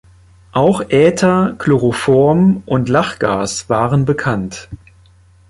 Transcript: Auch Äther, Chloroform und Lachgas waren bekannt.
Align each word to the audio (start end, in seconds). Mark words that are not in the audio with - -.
Auch 0.51 0.81
Äther, 0.89 1.53
Chloroform 1.59 2.63
und 2.65 2.89
Lachgas 2.89 3.69
waren 3.69 4.03
bekannt. 4.03 4.67